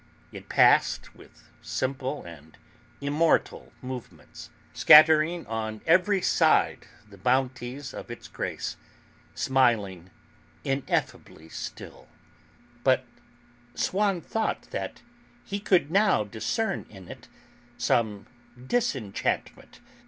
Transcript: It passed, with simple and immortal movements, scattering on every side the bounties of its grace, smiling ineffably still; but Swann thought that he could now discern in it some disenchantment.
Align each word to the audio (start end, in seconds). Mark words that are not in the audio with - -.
It 0.31 0.49
passed, 0.49 1.13
with 1.15 1.43
simple 1.61 2.23
and 2.23 2.57
immortal 3.01 3.71
movements, 3.83 4.49
scattering 4.73 5.45
on 5.45 5.81
every 5.85 6.23
side 6.23 6.87
the 7.07 7.19
bounties 7.19 7.93
of 7.93 8.09
its 8.09 8.27
grace, 8.27 8.77
smiling 9.35 10.09
ineffably 10.63 11.49
still; 11.49 12.07
but 12.83 13.05
Swann 13.75 14.21
thought 14.21 14.63
that 14.71 15.03
he 15.45 15.59
could 15.59 15.91
now 15.91 16.23
discern 16.23 16.87
in 16.89 17.07
it 17.07 17.27
some 17.77 18.25
disenchantment. 18.57 19.81